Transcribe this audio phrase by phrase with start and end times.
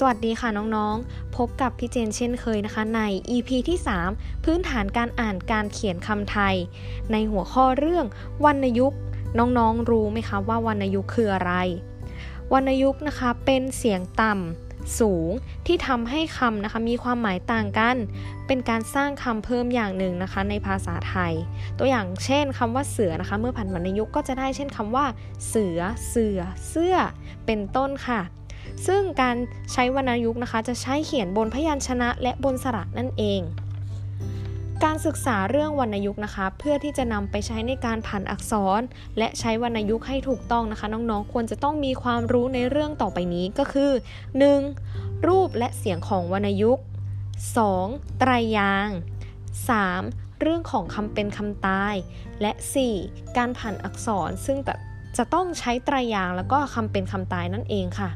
[0.00, 3.78] สวัสดีค่ะน้องๆ พบกับพี่เจนเช่นเคยนะคะใน EP ที่
[4.10, 6.54] 3 พื้นฐานการอ่านการเขียนคำไทย
[7.12, 8.06] ในหัวข้อเรื่อง
[8.44, 8.98] วรรณยุกต์
[9.38, 11.52] น้องๆ รู้ไหมคะว่าวรรณยุกต์คืออะไร
[12.52, 15.30] วรรณยุกต์นะคะเป็นเสียงต่ำสูง
[15.66, 17.96] ที่ทำให้คำนะคะมีความหมายต่างกัน
[18.46, 21.32] เป็นการสร้างคำเพิ่มอย่างหนึ่งนะคะในภาษาไทย
[21.78, 25.04] ตัวอย่างเช่นคำว่าเสือนะคะเมื่อผันวรรณยุกต์ก็จะได้เช่นคำว่า
[25.48, 26.94] เสือ เสือ เสื้อ
[27.46, 28.22] เป็นต้นค่ะ
[28.86, 29.36] ซึ่งการ
[29.72, 33.42] ใช้วรรณยุกต์นะคะ จะใช้เขียนบนพยัญชนะและบนสระนั่นเอง
[34.84, 38.80] การศึกษาเรื่องวรรณยุกต์นะคะ เพื่อที่จะนำไปใช้ในการผันอักษร
[39.18, 43.90] และใช้วรรณยุกต์ให้ถูกต้องนะคะ น้องๆ ควรจะต้องมีความรู้ในเรื่องต่อไปนี้ก็คือ
[44.58, 45.26] 1.
[45.26, 46.84] รูปและเสียงของวรรณยุกต์
[47.50, 48.18] 2.
[48.18, 48.96] ไตรยางค์
[49.68, 50.40] 3.
[50.40, 51.94] เรื่องของคำเป็นคำตาย
[52.40, 52.52] และ
[52.94, 53.36] 4.
[53.36, 54.58] การผันอักษรซึ่ง
[55.16, 58.10] จะต้องใช้ไตรยางแล้วก็คำเป็นคำตายนั่นเองค่ะ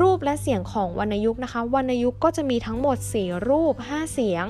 [0.00, 4.44] รูปและเสียงของวรรณยุกต์นะคะ วรรณยุกต์ก็จะมีทั้งหมด 4 รูป 5 เสียง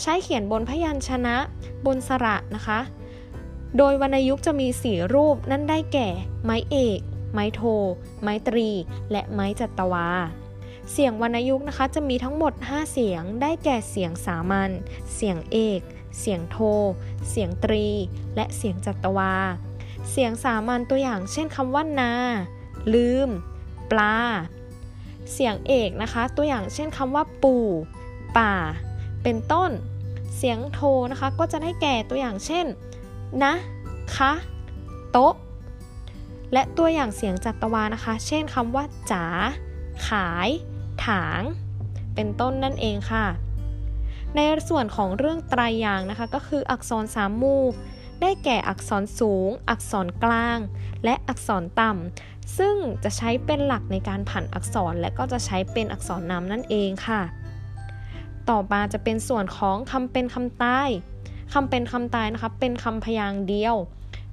[0.00, 1.36] ใช้เขียนบนพยัญชนะ
[1.86, 2.80] บนสระนะคะ
[3.76, 6.08] โดยวรรณยุกต์จะมี 4 รูปนั่นได้แก่
[6.44, 7.00] ไม้เอก
[7.32, 7.62] ไม้โท
[8.22, 8.68] ไม้ตรี
[9.10, 10.08] และไม้จัตวา
[10.92, 14.70] เสียงวรรณยุกต์นะคะ จะมีทั้งหมด 5 เสียง ได้แก่เสียงสามัญ
[15.14, 15.80] เสียงเอก
[16.20, 16.58] เสียงโท
[17.30, 17.86] เสียงตรี
[18.36, 19.34] และเสียงจัตวา
[20.10, 22.12] เสียงสามัญตัวอย่าง เช่นคำว่านา
[22.94, 23.28] ลืม
[23.90, 24.16] ปลา
[25.32, 27.66] เสียงเอกนะคะ ตัวอย่างเช่นคำว่าปู่
[28.38, 28.54] ป่า
[29.22, 29.70] เป็นต้น
[30.36, 30.80] เสียงโท
[31.12, 32.66] นะคะ ก็จะได้แก่ตัวอย่างเช่น
[33.44, 33.54] นะ
[34.16, 34.32] คะ
[35.12, 35.34] โต๊ะ
[36.52, 39.24] และตัวอย่างเสียงจัตวานะคะ เช่นคำว่าจ๋า
[40.08, 40.48] ขาย
[41.06, 41.42] ถาง
[42.14, 43.26] เป็นต้นนั่นเองค่ะ
[44.34, 47.56] ในส่วนของเรื่องไตรยางนะคะ ก็คืออักษรสามมู
[48.20, 50.58] ได้แก่อักษรสูง อักษรกลาง
[51.04, 57.22] และอักษรต่ำ ซึ่งจะใช้เป็นหลักในการผันอักษรและก็จะใช้เป็นอักษรนำนั่นเองค่ะ
[58.48, 60.88] ต่อมาจะเป็นส่วนของคำเป็นคำตาย
[61.52, 63.76] คำเป็นคำตายนะคะเป็นคำพยางค์เดียว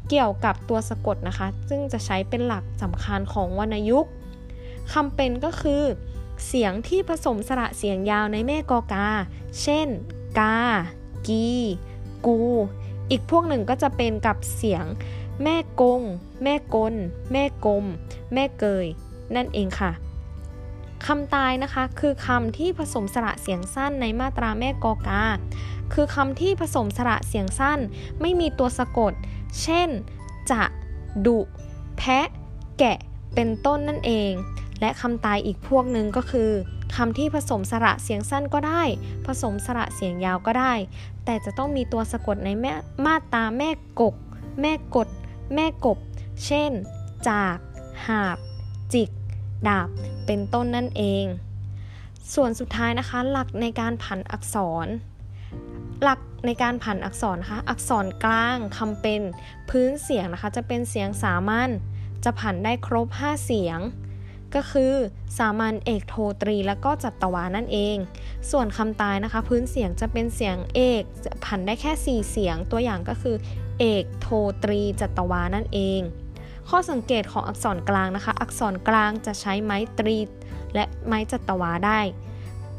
[0.10, 4.12] เกี่ยวกับตัวสะกดนะคะ ซึ่งจะใช้เป็นหลักสำคัญของวรรณยุกต์
[4.94, 5.84] คำเป็นก็คือ
[6.48, 9.08] เสียงที่ผสมสระเสียงยาวในแม่กอกา
[9.62, 9.88] เช่น
[10.40, 10.58] กา
[11.28, 11.48] กี
[12.26, 12.40] กู
[13.10, 14.86] อีกพวกหนึ่งก็จะเป็นกับเสียง
[15.44, 16.02] แม่กง
[16.44, 16.94] แม่กล
[17.32, 17.86] แม่กลม
[18.34, 18.86] แม่เกย
[19.36, 19.92] นั่นเองค่ะ
[21.06, 25.24] คำตายนะคะคือคำที่ผสมสระเสียงสั้นในมาตราแม่กอกา
[25.94, 27.80] คือคำที่ผสมสระเสียงสั้น
[28.22, 29.14] ไม่มีตัวสะกด
[29.62, 29.90] เช่น
[30.52, 30.62] จะ
[31.26, 31.40] ดุ
[31.98, 32.28] แพะ
[32.80, 32.98] แกะ
[33.36, 34.32] เป็นต้นนั่นเอง
[34.82, 36.52] และคำตายอีกพวกหนึ่งก็คือ
[36.96, 38.84] คำที่ผสมสระเสียงสั้นก็ได้
[39.26, 40.74] ผสมสระเสียงยาวก็ได้
[41.26, 42.72] แต่จะต้องมีตัวสะกดในแม่
[43.06, 43.70] มาตาแม่
[44.00, 44.16] กก
[44.62, 45.08] แม่กด
[45.54, 45.98] แม่กบ
[46.46, 46.72] เช่น
[47.30, 47.58] จาก
[48.08, 48.38] หาบ
[48.94, 49.10] จิก
[49.68, 49.90] ดาบ
[50.26, 51.26] เป็นต้นนั่นเอง
[52.34, 54.56] ส่วนสุดท้ายนะคะ หลักในการผันอักษ
[54.86, 54.88] ร
[56.04, 59.22] หลักในการผันอักษรนะคะอักษรกลางคำเป็น
[59.70, 61.70] พื้นเสียงนะคะ จะเป็นเสียงสามัญ
[62.24, 63.80] จะผันได้ครบ 5 เสียง
[64.56, 64.94] ก็คือ
[65.38, 67.98] สามัญเอกโทตรีและก็จัตวานั่นเอง
[68.52, 71.04] ส่วนคำตายนะคะ พื้นเสียงจะเป็นเสียงเอก
[71.46, 73.36] ผันได้แค่ 4 เสียงตัวอย่างก็คือ
[73.80, 74.28] เอกโท
[74.64, 76.02] ตรีจัตวานั่นเอง
[76.70, 80.18] ข้อสังเกตของอักษรกลางนะคะ อักษรกลางจะใช้ไม้ตรี
[80.76, 82.00] และไม้จัตวาได้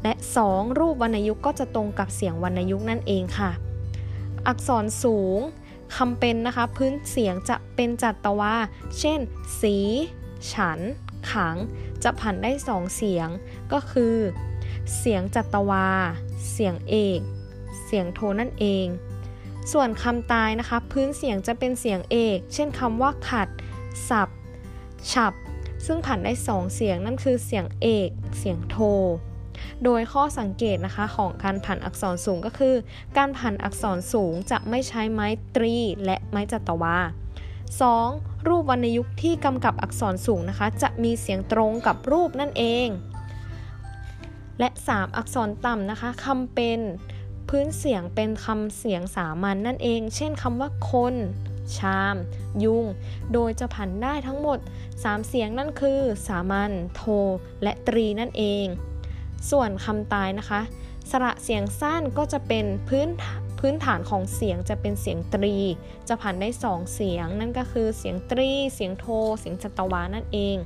[0.03, 0.13] และ
[0.45, 3.51] 2 รูปวรรณยุกต์ก็จะตรงกับเสียงวรรณยุกต์นั่นเองค่ะ
[4.47, 5.39] อักษรสูง
[5.95, 8.53] คำเป็นนะคะ พื้นเสียงจะเป็นจัตวา
[8.99, 9.19] เช่น
[9.61, 9.77] สี
[10.51, 10.79] ฉัน
[11.31, 11.55] ขัง
[12.03, 13.29] จะผันได้สองเสียง
[13.71, 14.15] ก็คือ
[14.97, 15.87] เสียงจัตวา
[16.51, 17.19] เสียงเอก
[17.85, 18.87] เสียงโทนั่นเอง
[19.71, 23.47] ส่วนคำตายนะคะ พื้นเสียงจะเป็นเสียงเอก เช่นคำว่าขัด
[24.09, 24.29] สับ
[25.11, 25.33] ฉับ
[25.85, 28.77] ซึ่งผันได้สองเสียงนั่นคือเสียงเอก เสียงโท
[29.83, 32.75] โดยข้อสังเกตนะคะของการผันอักษรสูงก็คือ
[33.17, 35.75] การผันอักษรสูงจะไม่ใช้ไม้ตรี
[36.05, 36.97] และไม้จัตวา
[37.75, 38.47] 2.
[38.47, 42.87] รูปวรรณยุกต์ที่กำกับอักษรสูงนะคะ จะมีเสียงตรงกับรูปนั่นเอง
[44.59, 45.17] และ 3.
[45.17, 46.79] อักษรต่ำนะคะคำเป็น
[47.49, 51.15] พื้นเสียงเป็นคำเสียงสามัญนนั่นเอง เช่นคำว่าคน
[51.77, 52.15] ชาม
[52.63, 52.85] ยุง
[53.33, 54.59] โดยจะผันได้ทั้งหมด
[54.93, 57.01] 3 เสียงนั่นคือ สามัญ โท
[57.63, 58.65] และตรีนั่นเอง
[59.51, 60.61] ส่วนคำตายนะคะ
[61.11, 63.07] สระเสียงสั้นก็จะเป็นพื้น
[63.59, 65.55] พื้นฐานของเสียงจะเป็นเสียงตรี
[66.07, 69.05] จะผันได้ 2 เสียง นั่นก็คือเสียงตรี เสียงโท
[69.39, 70.57] เสียงจัตวานั่นเอง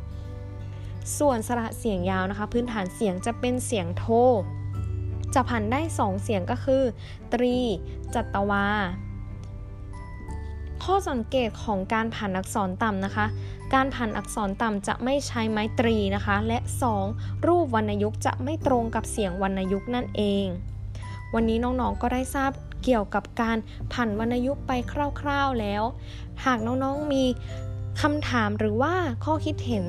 [1.18, 4.06] ส่วนสระเสียงยาวนะคะ พื้นฐานเสียงจะเป็นเสียงโท
[5.34, 6.84] จะผันได้ 2 เสียงก็คือ
[7.34, 7.58] ตรี
[8.14, 8.68] จัตวา
[10.84, 13.26] ข้อสังเกตของการผันอักษรต่ำนะคะ
[13.74, 16.60] การผันอักษรต่ำจะไม่ใช้ไม้ตรีนะคะ และ
[17.04, 17.48] 2.
[17.48, 20.46] รูปวรรณยุกต์จะไม่ตรงกับเสียงวรรณยุกต์นั่นเอง
[21.34, 22.52] วันนี้น้องๆก็ได้ทราบ
[22.84, 23.58] เกี่ยวกับการ
[23.94, 24.72] ผันวรรณยุกต์ไป
[25.22, 25.84] คร่าวๆแล้ว
[26.46, 27.24] หากน้องๆมี
[28.02, 28.94] คำถามหรือว่า
[29.26, 29.86] ข้อคิดเห็น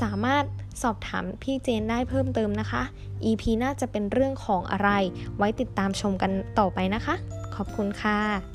[0.00, 0.44] สามารถ
[0.82, 2.82] สอบถามพี่เจนได้เพิ่มเติมนะคะ
[3.24, 4.90] EP น่าจะเป็นเรื่องของอะไร
[5.36, 7.14] ไว้ติดตามชมกันต่อไปนะคะ
[7.54, 8.53] ขอบคุณค่ะ